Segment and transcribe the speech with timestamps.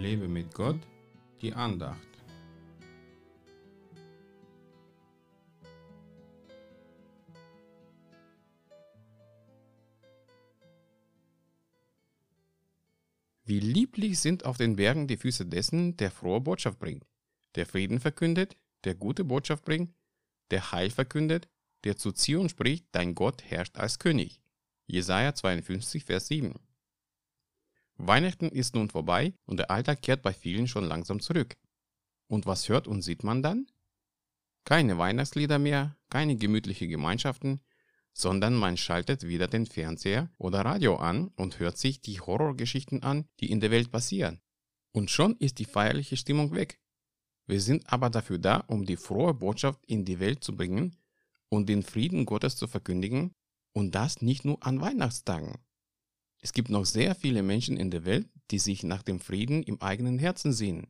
[0.00, 0.80] Lebe mit Gott,
[1.42, 2.08] die Andacht.
[13.44, 17.04] Wie lieblich sind auf den Bergen die Füße dessen, der frohe Botschaft bringt,
[17.54, 19.92] der Frieden verkündet, der gute Botschaft bringt,
[20.50, 21.46] der Heil verkündet,
[21.84, 24.40] der zu Zion spricht, dein Gott herrscht als König.
[24.86, 26.54] Jesaja 52, Vers 7.
[28.06, 31.56] Weihnachten ist nun vorbei und der Alltag kehrt bei vielen schon langsam zurück.
[32.28, 33.66] Und was hört und sieht man dann?
[34.64, 37.60] Keine Weihnachtslieder mehr, keine gemütliche Gemeinschaften,
[38.12, 43.26] sondern man schaltet wieder den Fernseher oder Radio an und hört sich die Horrorgeschichten an,
[43.40, 44.40] die in der Welt passieren.
[44.92, 46.80] Und schon ist die feierliche Stimmung weg.
[47.46, 50.96] Wir sind aber dafür da, um die frohe Botschaft in die Welt zu bringen
[51.48, 53.34] und den Frieden Gottes zu verkündigen,
[53.72, 55.54] und das nicht nur an Weihnachtstagen.
[56.42, 59.80] Es gibt noch sehr viele Menschen in der Welt, die sich nach dem Frieden im
[59.82, 60.86] eigenen Herzen sehnen.